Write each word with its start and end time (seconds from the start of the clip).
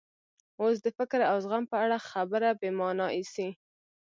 اوس 0.61 0.77
د 0.85 0.87
فکر 0.97 1.19
او 1.31 1.37
زغم 1.43 1.63
په 1.71 1.77
اړه 1.83 1.97
خبره 2.09 2.49
بې 2.59 2.69
مانا 2.79 3.07
ایسي. 3.17 3.49